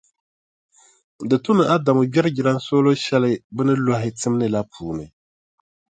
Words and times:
Di 1.29 1.37
tu 1.43 1.51
ni 1.57 1.63
Adamu 1.75 2.01
gbɛri 2.11 2.29
jilansooro 2.35 2.91
shɛli 3.05 3.31
bɛ 3.55 3.61
ni 3.65 3.73
lɔhi 3.85 4.09
tim 4.19 4.33
ni 4.39 4.47
la 4.53 4.61
puuni. 4.71 5.05